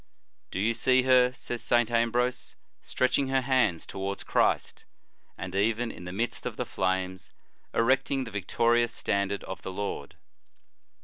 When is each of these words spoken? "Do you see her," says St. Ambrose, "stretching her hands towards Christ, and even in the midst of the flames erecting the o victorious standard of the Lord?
"Do 0.49 0.59
you 0.59 0.73
see 0.73 1.03
her," 1.03 1.31
says 1.31 1.61
St. 1.61 1.91
Ambrose, 1.91 2.55
"stretching 2.81 3.27
her 3.27 3.41
hands 3.41 3.85
towards 3.85 4.23
Christ, 4.23 4.85
and 5.37 5.53
even 5.53 5.91
in 5.91 6.05
the 6.05 6.11
midst 6.11 6.47
of 6.47 6.57
the 6.57 6.65
flames 6.65 7.33
erecting 7.71 8.23
the 8.23 8.31
o 8.31 8.33
victorious 8.33 8.95
standard 8.95 9.43
of 9.43 9.61
the 9.61 9.71
Lord? 9.71 10.15